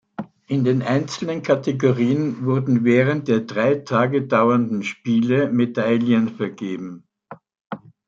In 0.47 0.63
den 0.63 0.81
einzelnen 0.81 1.43
Kategorien 1.43 2.43
wurden 2.43 2.83
während 2.83 3.27
der 3.27 3.41
drei 3.41 3.75
Tage 3.75 4.23
dauernden 4.25 4.81
Spiele 4.81 5.51
Medaillen 5.51 6.27
vergeben. 6.29 7.07